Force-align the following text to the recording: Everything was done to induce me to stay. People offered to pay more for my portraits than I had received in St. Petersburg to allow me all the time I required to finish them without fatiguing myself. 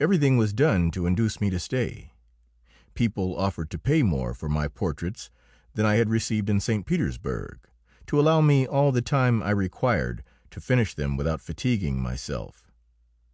Everything 0.00 0.38
was 0.38 0.54
done 0.54 0.90
to 0.92 1.04
induce 1.04 1.38
me 1.38 1.50
to 1.50 1.58
stay. 1.60 2.14
People 2.94 3.36
offered 3.36 3.68
to 3.68 3.78
pay 3.78 4.02
more 4.02 4.32
for 4.32 4.48
my 4.48 4.66
portraits 4.66 5.28
than 5.74 5.84
I 5.84 5.96
had 5.96 6.08
received 6.08 6.48
in 6.48 6.58
St. 6.58 6.86
Petersburg 6.86 7.58
to 8.06 8.18
allow 8.18 8.40
me 8.40 8.66
all 8.66 8.92
the 8.92 9.02
time 9.02 9.42
I 9.42 9.50
required 9.50 10.24
to 10.52 10.60
finish 10.62 10.94
them 10.94 11.18
without 11.18 11.42
fatiguing 11.42 12.00
myself. 12.00 12.72